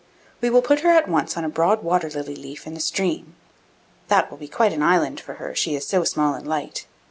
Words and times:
We 0.41 0.49
will 0.49 0.63
put 0.63 0.79
her 0.79 0.89
at 0.89 1.07
once 1.07 1.37
on 1.37 1.43
a 1.45 1.47
broad 1.49 1.83
water 1.83 2.09
lily 2.09 2.35
leaf 2.35 2.65
in 2.65 2.73
the 2.73 2.79
stream. 2.79 3.35
That 4.07 4.31
will 4.31 4.39
be 4.39 4.47
quite 4.47 4.73
an 4.73 4.81
island 4.81 5.19
for 5.19 5.35
her; 5.35 5.53
she 5.53 5.75
is 5.75 5.85
so 5.85 6.03
small 6.05 6.33
and 6.33 6.47
light. 6.47 6.87